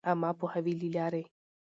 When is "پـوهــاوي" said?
0.37-0.73